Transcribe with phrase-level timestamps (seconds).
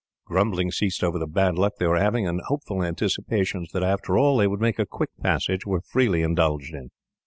[0.25, 4.37] Grumbling ceased over the bad luck they were having, and hopeful anticipations that, after all,
[4.37, 6.89] they would make a quick passage were freely indulged in.